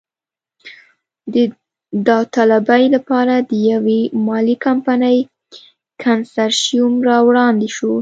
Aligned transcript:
د 1.33 1.35
داوطلبۍ 2.07 2.83
لپاره 2.95 3.35
د 3.49 3.51
یوې 3.71 4.01
مالي 4.25 4.55
کمپنۍ 4.65 5.17
کنسرشیوم 6.03 6.93
را 7.07 7.17
وړاندې 7.27 7.69
شو. 7.75 7.91